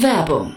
[0.00, 0.56] Werbung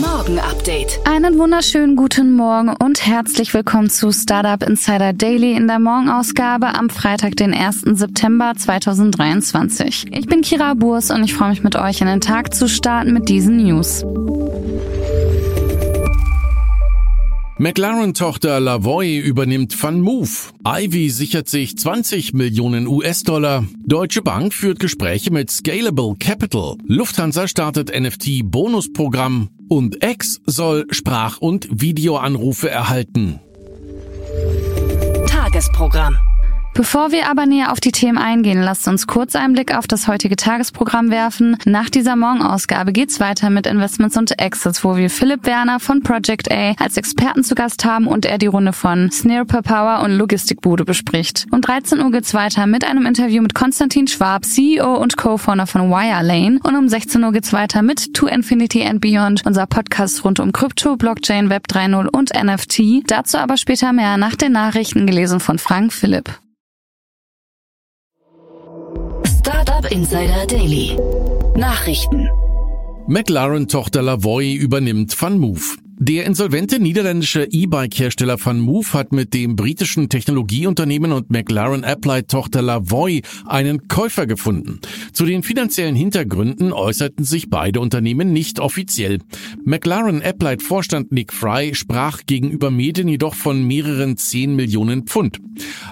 [0.00, 1.00] Morgen Update.
[1.04, 6.88] Einen wunderschönen guten Morgen und herzlich willkommen zu Startup Insider Daily in der Morgenausgabe am
[6.88, 7.80] Freitag, den 1.
[7.94, 10.06] September 2023.
[10.12, 13.12] Ich bin Kira Burs und ich freue mich mit euch in den Tag zu starten
[13.12, 14.04] mit diesen News.
[17.58, 20.30] McLaren-Tochter Lavoy übernimmt Move.
[20.64, 23.64] Ivy sichert sich 20 Millionen US-Dollar.
[23.84, 26.76] Deutsche Bank führt Gespräche mit Scalable Capital.
[26.86, 29.48] Lufthansa startet NFT-Bonusprogramm.
[29.68, 33.40] Und X soll Sprach- und Videoanrufe erhalten.
[35.26, 36.16] Tagesprogramm.
[36.78, 40.06] Bevor wir aber näher auf die Themen eingehen, lasst uns kurz einen Blick auf das
[40.06, 41.56] heutige Tagesprogramm werfen.
[41.64, 46.52] Nach dieser Morgenausgabe geht's weiter mit Investments und Exits, wo wir Philipp Werner von Project
[46.52, 50.84] A als Experten zu Gast haben und er die Runde von Snare Power und Logistikbude
[50.84, 51.46] bespricht.
[51.50, 55.90] Um 13 Uhr geht's weiter mit einem Interview mit Konstantin Schwab, CEO und Co-Founder von
[55.90, 56.60] Wirelane.
[56.62, 60.52] Und um 16 Uhr geht's weiter mit To Infinity and Beyond, unser Podcast rund um
[60.52, 63.02] Krypto, Blockchain, Web 3.0 und NFT.
[63.10, 66.38] Dazu aber später mehr nach den Nachrichten gelesen von Frank Philipp.
[69.78, 70.98] Startup Insider Daily.
[71.54, 72.28] Nachrichten.
[73.06, 75.76] McLaren-Tochter Lavoy übernimmt FunMove.
[76.00, 83.22] Der insolvente niederländische E-Bike-Hersteller Van Move hat mit dem britischen Technologieunternehmen und McLaren Applied-Tochter Lavoy
[83.46, 84.78] einen Käufer gefunden.
[85.12, 89.18] Zu den finanziellen Hintergründen äußerten sich beide Unternehmen nicht offiziell.
[89.64, 95.40] McLaren Applied-Vorstand Nick Fry sprach gegenüber Medien jedoch von mehreren 10 Millionen Pfund.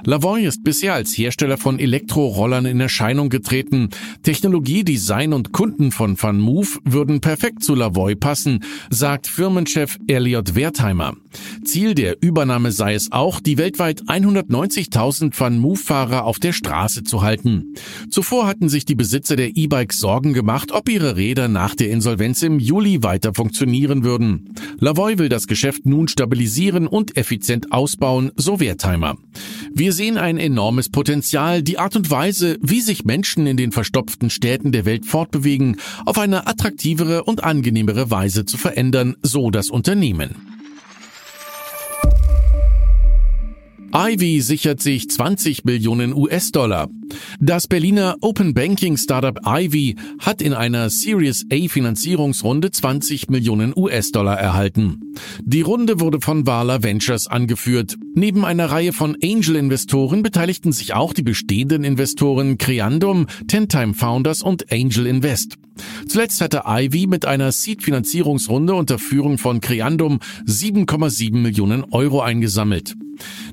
[0.04, 3.88] Lavoy ist bisher als Hersteller von Elektrorollern in Erscheinung getreten.
[4.22, 10.54] Technologie, Design und Kunden von Van Move würden perfekt zu Lavoy passen, sagt Firmenchef Elliot
[10.54, 11.14] Wertheimer.
[11.64, 17.22] Ziel der Übernahme sei es auch, die weltweit 190.000 Van Move-Fahrer auf der Straße zu
[17.22, 17.74] halten.
[18.10, 22.42] Zuvor hatten sich die Besitzer der E-Bikes Sorgen gemacht, ob ihre Räder nach der Insolvenz
[22.42, 24.54] im Juli weiter funktionieren würden.
[24.78, 29.16] Lavoy will das Geschäft nun stabilisieren und effizient ausbauen, so Wertheimer.
[29.78, 34.30] Wir sehen ein enormes Potenzial, die Art und Weise, wie sich Menschen in den verstopften
[34.30, 35.76] Städten der Welt fortbewegen,
[36.06, 40.34] auf eine attraktivere und angenehmere Weise zu verändern, so das Unternehmen.
[43.92, 46.88] Ivy sichert sich 20 Millionen US-Dollar.
[47.40, 54.38] Das Berliner Open Banking Startup Ivy hat in einer Series A Finanzierungsrunde 20 Millionen US-Dollar
[54.38, 55.14] erhalten.
[55.42, 57.96] Die Runde wurde von Wala Ventures angeführt.
[58.14, 64.72] Neben einer Reihe von Angel-Investoren beteiligten sich auch die bestehenden Investoren Creandum, Tentime Founders und
[64.72, 65.56] Angel Invest.
[66.08, 72.94] Zuletzt hatte Ivy mit einer Seed-Finanzierungsrunde unter Führung von Creandum 7,7 Millionen Euro eingesammelt.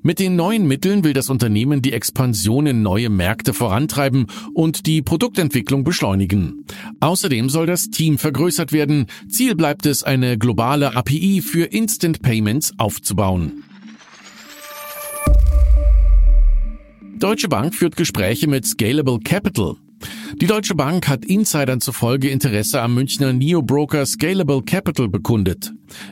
[0.02, 5.02] Mit den neuen Mitteln will das Unternehmen die Expansion in neue Märkte vorantreiben und die
[5.02, 6.64] Produktentwicklung beschleunigen.
[7.02, 9.08] Außerdem soll das Team vergrößert werden.
[9.28, 13.64] Ziel bleibt es, eine globale API für Instant Payments aufzubauen.
[17.18, 19.76] Deutsche Bank führt Gespräche mit Scalable Capital.
[20.42, 25.72] Die Deutsche Bank hat Insidern zufolge Interesse am Münchner Neo-Broker Scalable Capital bekundet.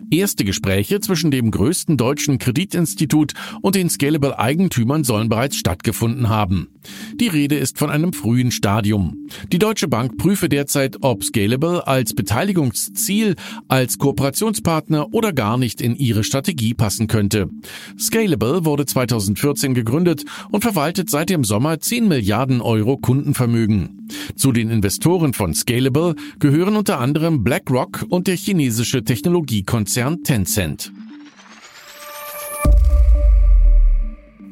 [0.10, 6.68] Erste Gespräche zwischen dem größten deutschen Kreditinstitut und den Scalable Eigentümern sollen bereits stattgefunden haben.
[7.16, 9.28] Die Rede ist von einem frühen Stadium.
[9.52, 13.36] Die Deutsche Bank prüfe derzeit, ob Scalable als Beteiligungsziel,
[13.68, 17.50] als Kooperationspartner oder gar nicht in ihre Strategie passen könnte.
[18.00, 24.08] Scalable wurde 2014 gegründet und verwaltet seit dem Sommer 10 Milliarden Euro Kundenvermögen.
[24.36, 29.04] Zu den Investoren von Scalable gehören unter anderem BlackRock und der chinesische
[29.72, 30.92] Technologiekonzern Tencent.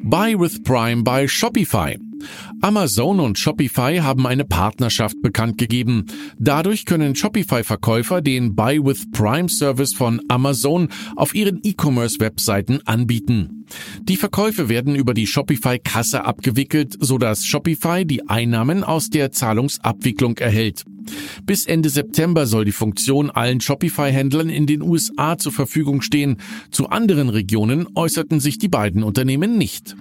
[0.02, 1.98] Buy with Prime bei Shopify.
[2.62, 6.06] Amazon und Shopify haben eine Partnerschaft bekannt gegeben.
[6.38, 13.66] Dadurch können Shopify-Verkäufer den Buy with Prime Service von Amazon auf ihren E-Commerce-Webseiten anbieten.
[14.02, 20.84] Die Verkäufe werden über die Shopify-Kasse abgewickelt, sodass Shopify die Einnahmen aus der Zahlungsabwicklung erhält.
[21.44, 26.36] Bis Ende September soll die Funktion allen Shopify-Händlern in den USA zur Verfügung stehen.
[26.70, 29.96] Zu anderen Regionen äußerten sich die beiden Unternehmen nicht.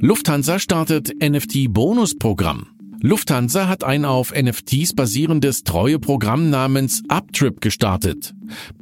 [0.00, 2.68] Lufthansa startet NFT-Bonusprogramm.
[3.02, 8.34] Lufthansa hat ein auf NFTs basierendes Treueprogramm namens Uptrip gestartet.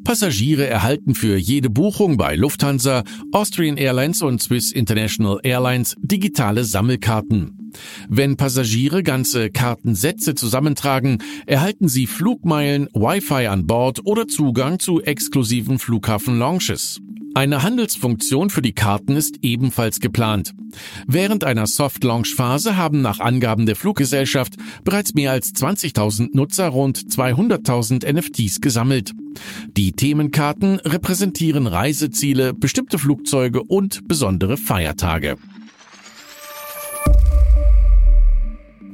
[0.02, 7.67] Passagiere erhalten für jede Buchung bei Lufthansa, Austrian Airlines und Swiss International Airlines digitale Sammelkarten.
[8.08, 15.78] Wenn Passagiere ganze Kartensätze zusammentragen, erhalten sie Flugmeilen, Wi-Fi an Bord oder Zugang zu exklusiven
[15.78, 17.00] Flughafen-Lounges.
[17.34, 20.54] Eine Handelsfunktion für die Karten ist ebenfalls geplant.
[21.06, 28.12] Während einer Soft-Launch-Phase haben nach Angaben der Fluggesellschaft bereits mehr als 20.000 Nutzer rund 200.000
[28.12, 29.12] NFTs gesammelt.
[29.76, 35.36] Die Themenkarten repräsentieren Reiseziele, bestimmte Flugzeuge und besondere Feiertage.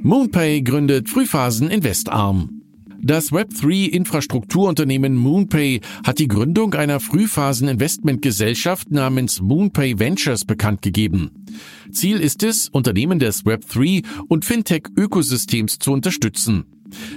[0.06, 2.60] Moonpay gründet Frühphasen Investarm.
[3.00, 11.46] Das Web3-Infrastrukturunternehmen Moonpay hat die Gründung einer Frühphasen-Investmentgesellschaft namens Moonpay Ventures bekannt gegeben.
[11.90, 16.66] Ziel ist es, Unternehmen des Web3 und Fintech-Ökosystems zu unterstützen.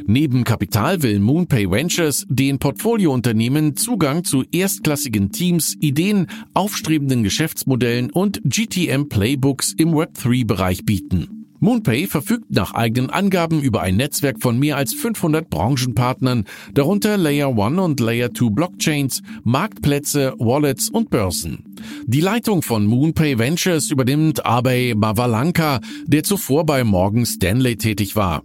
[0.05, 8.39] Neben Kapital will Moonpay Ventures den Portfoliounternehmen Zugang zu erstklassigen Teams, Ideen, aufstrebenden Geschäftsmodellen und
[8.45, 11.36] GTM Playbooks im Web3-Bereich bieten.
[11.59, 17.49] Moonpay verfügt nach eigenen Angaben über ein Netzwerk von mehr als 500 Branchenpartnern, darunter Layer
[17.49, 21.75] 1 und Layer 2 Blockchains, Marktplätze, Wallets und Börsen.
[22.05, 28.43] Die Leitung von Moonpay Ventures übernimmt Abhay Mavalanka, der zuvor bei Morgan Stanley tätig war.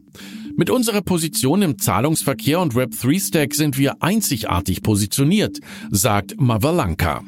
[0.56, 5.60] Mit unserer Position im Zahlungsverkehr und Web3-Stack sind wir einzigartig positioniert,
[5.90, 7.22] sagt Mavalanka.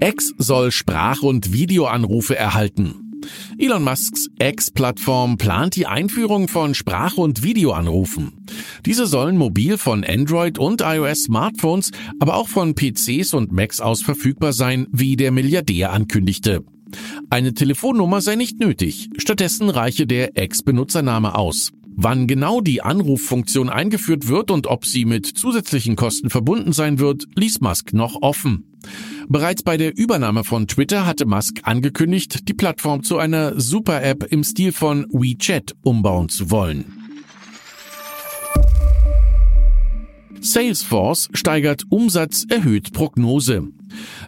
[0.00, 3.10] X soll Sprach- und Videoanrufe erhalten.
[3.58, 8.46] Elon Musks X-Plattform plant die Einführung von Sprach- und Videoanrufen.
[8.86, 14.02] Diese sollen mobil von Android und iOS Smartphones, aber auch von PCs und Macs aus
[14.02, 16.64] verfügbar sein, wie der Milliardär ankündigte.
[17.28, 21.72] Eine Telefonnummer sei nicht nötig, stattdessen reiche der Ex-Benutzername aus.
[22.02, 27.26] Wann genau die Anruffunktion eingeführt wird und ob sie mit zusätzlichen Kosten verbunden sein wird,
[27.36, 28.78] ließ Musk noch offen.
[29.28, 34.44] Bereits bei der Übernahme von Twitter hatte Musk angekündigt, die Plattform zu einer Super-App im
[34.44, 36.99] Stil von WeChat umbauen zu wollen.
[40.40, 43.68] Salesforce steigert Umsatz, erhöht Prognose.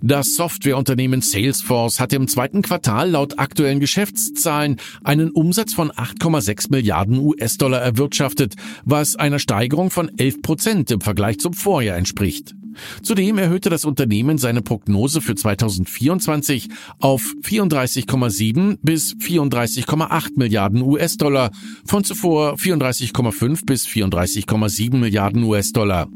[0.03, 7.19] Das Softwareunternehmen Salesforce hat im zweiten Quartal laut aktuellen Geschäftszahlen einen Umsatz von 8,6 Milliarden
[7.19, 12.55] US-Dollar erwirtschaftet, was einer Steigerung von 11 Prozent im Vergleich zum Vorjahr entspricht.
[13.03, 21.51] Zudem erhöhte das Unternehmen seine Prognose für 2024 auf 34,7 bis 34,8 Milliarden US-Dollar
[21.85, 26.09] von zuvor 34,5 bis 34,7 Milliarden US-Dollar.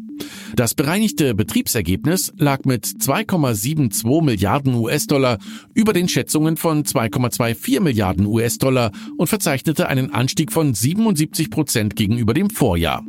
[0.55, 5.39] Das bereinigte Betriebsergebnis lag mit 2,72 Milliarden US-Dollar
[5.75, 12.33] über den Schätzungen von 2,24 Milliarden US-Dollar und verzeichnete einen Anstieg von 77 Prozent gegenüber
[12.33, 13.05] dem Vorjahr.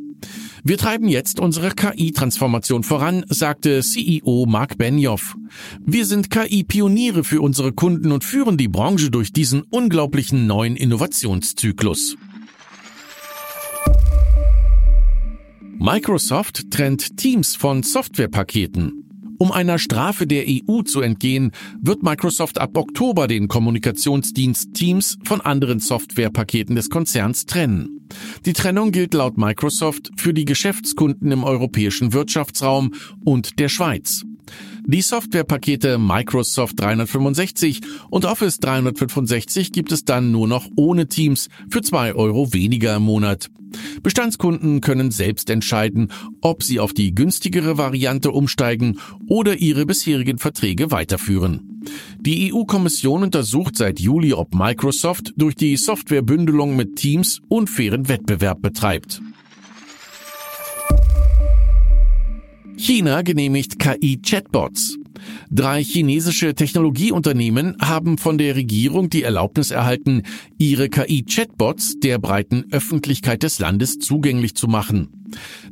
[0.63, 5.35] Wir treiben jetzt unsere KI-Transformation voran, sagte CEO Mark Benioff.
[5.85, 12.17] Wir sind KI-Pioniere für unsere Kunden und führen die Branche durch diesen unglaublichen neuen Innovationszyklus.
[15.79, 19.06] Microsoft trennt Teams von Softwarepaketen.
[19.39, 25.41] Um einer Strafe der EU zu entgehen, wird Microsoft ab Oktober den Kommunikationsdienst Teams von
[25.41, 28.07] anderen Softwarepaketen des Konzerns trennen.
[28.45, 34.23] Die Trennung gilt laut Microsoft für die Geschäftskunden im europäischen Wirtschaftsraum und der Schweiz.
[34.85, 41.81] Die Softwarepakete Microsoft 365 und Office 365 gibt es dann nur noch ohne Teams für
[41.81, 43.49] zwei Euro weniger im Monat.
[44.03, 50.91] Bestandskunden können selbst entscheiden, ob sie auf die günstigere Variante umsteigen oder ihre bisherigen Verträge
[50.91, 51.81] weiterführen.
[52.19, 59.21] Die EU-Kommission untersucht seit Juli, ob Microsoft durch die Softwarebündelung mit Teams unfairen Wettbewerb betreibt.
[62.77, 64.97] China genehmigt KI-Chatbots.
[65.49, 70.21] Drei chinesische Technologieunternehmen haben von der Regierung die Erlaubnis erhalten,
[70.59, 75.09] ihre KI-Chatbots der breiten Öffentlichkeit des Landes zugänglich zu machen.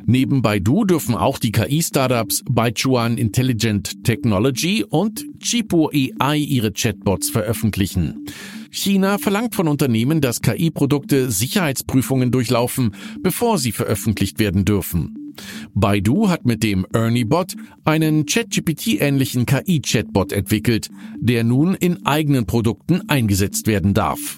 [0.05, 8.25] Neben Baidu dürfen auch die KI-Startups Baichuan Intelligent Technology und Chipo AI ihre Chatbots veröffentlichen.
[8.71, 15.24] China verlangt von Unternehmen, dass KI-Produkte Sicherheitsprüfungen durchlaufen, bevor sie veröffentlicht werden dürfen.
[15.73, 23.67] Baidu hat mit dem ErnieBot einen ChatGPT-ähnlichen KI-Chatbot entwickelt, der nun in eigenen Produkten eingesetzt
[23.67, 24.37] werden darf.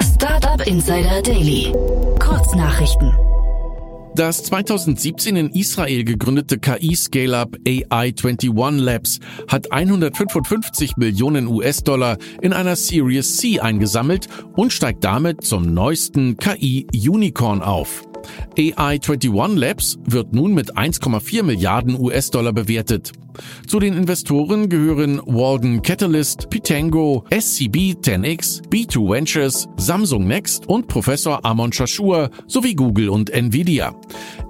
[0.00, 1.72] Startup Insider Daily.
[2.18, 3.29] Kurznachrichten.
[4.16, 13.36] Das 2017 in Israel gegründete KI-Scale-up AI21 Labs hat 155 Millionen US-Dollar in einer Series
[13.36, 14.26] C eingesammelt
[14.56, 18.09] und steigt damit zum neuesten KI-Unicorn auf.
[18.56, 23.12] AI21 Labs wird nun mit 1,4 Milliarden US-Dollar bewertet.
[23.66, 31.44] Zu den Investoren gehören Walden Catalyst, Pitango, SCB 10X, B2 Ventures, Samsung Next und Professor
[31.44, 33.94] Amon Shashua sowie Google und Nvidia.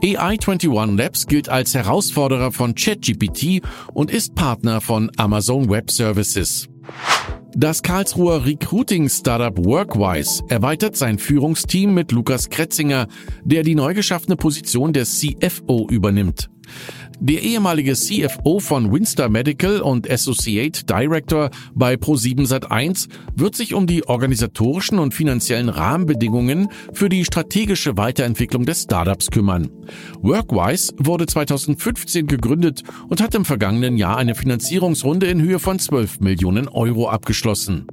[0.03, 3.63] AI21 Labs gilt als Herausforderer von ChatGPT
[3.93, 6.69] und ist Partner von Amazon Web Services.
[7.57, 13.09] Das Karlsruher Recruiting-Startup Workwise erweitert sein Führungsteam mit Lukas Kretzinger,
[13.45, 16.49] der die neu geschaffene Position des CFO übernimmt.
[17.23, 23.87] Der ehemalige CFO von Winstar Medical und Associate Director bei Pro7 Sat1 wird sich um
[23.87, 29.69] die organisatorischen und finanziellen Rahmenbedingungen für die strategische Weiterentwicklung des Startups kümmern.
[30.23, 36.21] Workwise wurde 2015 gegründet und hat im vergangenen Jahr eine Finanzierungsrunde in Höhe von 12
[36.21, 37.87] Millionen Euro abgeschlossen.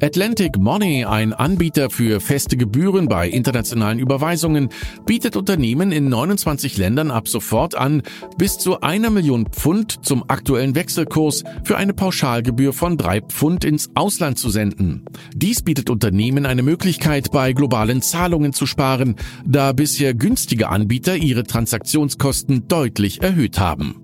[0.00, 4.68] Atlantic Money, ein Anbieter für feste Gebühren bei internationalen Überweisungen,
[5.06, 8.02] bietet Unternehmen in 29 Ländern ab sofort an,
[8.36, 13.90] bis zu einer Million Pfund zum aktuellen Wechselkurs für eine Pauschalgebühr von drei Pfund ins
[13.96, 15.04] Ausland zu senden.
[15.34, 21.42] Dies bietet Unternehmen eine Möglichkeit, bei globalen Zahlungen zu sparen, da bisher günstige Anbieter ihre
[21.42, 23.96] Transaktionskosten deutlich erhöht haben.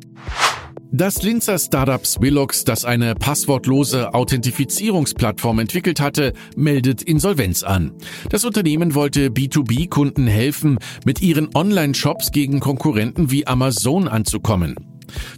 [0.96, 7.90] Das Linzer Startup Swillox, das eine passwortlose Authentifizierungsplattform entwickelt hatte, meldet Insolvenz an.
[8.30, 14.76] Das Unternehmen wollte B2B-Kunden helfen, mit ihren Online-Shops gegen Konkurrenten wie Amazon anzukommen.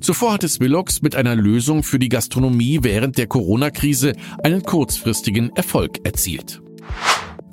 [0.03, 4.13] Zuvor hatte Swillox mit einer Lösung für die Gastronomie während der Corona-Krise
[4.45, 6.61] einen kurzfristigen Erfolg erzielt.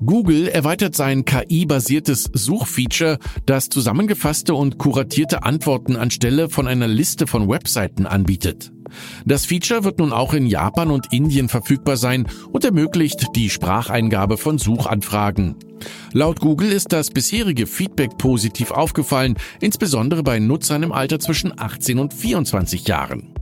[0.06, 7.48] Google erweitert sein KI-basiertes Suchfeature, das zusammengefasste und kuratierte Antworten anstelle von einer Liste von
[7.48, 8.72] Webseiten anbietet.
[9.26, 14.38] Das Feature wird nun auch in Japan und Indien verfügbar sein und ermöglicht die Spracheingabe
[14.38, 15.56] von Suchanfragen.
[16.12, 22.00] Laut Google ist das bisherige Feedback positiv aufgefallen, insbesondere bei Nutzern im Alter zwischen 18
[22.00, 23.33] und 24 Jahren.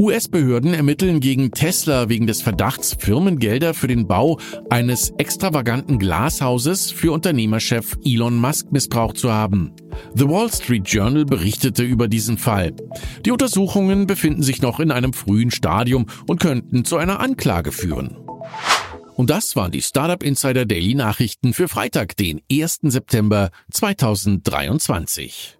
[0.00, 4.38] US-Behörden ermitteln gegen Tesla wegen des Verdachts, Firmengelder für den Bau
[4.70, 9.74] eines extravaganten Glashauses für Unternehmerchef Elon Musk missbraucht zu haben.
[10.14, 12.72] The Wall Street Journal berichtete über diesen Fall.
[13.26, 18.16] Die Untersuchungen befinden sich noch in einem frühen Stadium und könnten zu einer Anklage führen.
[19.16, 22.78] Und das waren die Startup Insider Daily Nachrichten für Freitag, den 1.
[22.84, 25.59] September 2023.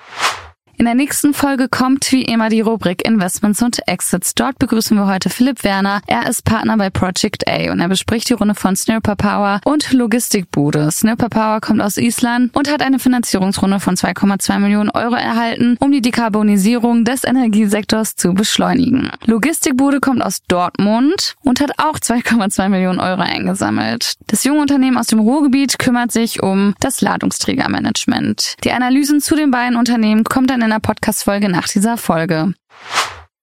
[0.81, 4.33] In der nächsten Folge kommt wie immer die Rubrik Investments und Exits.
[4.33, 6.01] Dort begrüßen wir heute Philipp Werner.
[6.07, 9.93] Er ist Partner bei Project A und er bespricht die Runde von Snurper Power und
[9.93, 10.89] Logistikbude.
[10.89, 15.91] Snurper Power kommt aus Island und hat eine Finanzierungsrunde von 2,2 Millionen Euro erhalten, um
[15.91, 19.11] die Dekarbonisierung des Energiesektors zu beschleunigen.
[19.27, 24.15] Logistikbude kommt aus Dortmund und hat auch 2,2 Millionen Euro eingesammelt.
[24.25, 28.55] Das junge Unternehmen aus dem Ruhrgebiet kümmert sich um das Ladungsträgermanagement.
[28.63, 32.53] Die Analysen zu den beiden Unternehmen kommt dann in einer Podcast-Folge nach dieser Folge.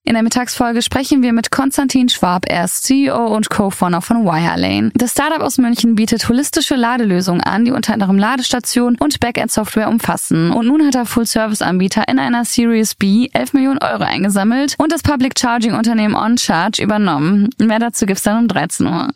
[0.04, 2.46] In der Mittagsfolge sprechen wir mit Konstantin Schwab.
[2.48, 4.90] Er ist CEO und Co-Founder von Wirelane.
[4.94, 10.50] Das Startup aus München bietet holistische Ladelösungen an, die unter anderem Ladestationen und Backend-Software umfassen.
[10.52, 15.02] Und nun hat er Full-Service-Anbieter in einer Series B 11 Millionen Euro eingesammelt und das
[15.02, 17.50] Public-Charging-Unternehmen OnCharge übernommen.
[17.58, 19.08] Mehr dazu gibt's dann um 13 Uhr.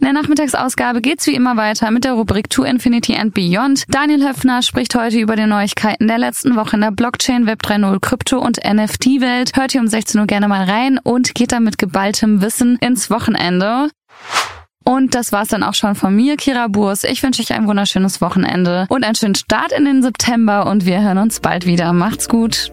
[0.00, 3.84] In der Nachmittagsausgabe geht's wie immer weiter mit der Rubrik To Infinity and Beyond.
[3.90, 8.00] Daniel Höfner spricht heute über die Neuigkeiten der letzten Woche in der Blockchain, Web 3.0,
[8.00, 9.54] Krypto und NFT-Welt.
[9.56, 13.10] Hört ihr um 16 Uhr gerne mal rein und geht dann mit geballtem Wissen ins
[13.10, 13.90] Wochenende.
[14.84, 17.04] Und das war's dann auch schon von mir, Kira Burs.
[17.04, 21.02] Ich wünsche euch ein wunderschönes Wochenende und einen schönen Start in den September und wir
[21.02, 21.92] hören uns bald wieder.
[21.92, 22.72] Macht's gut.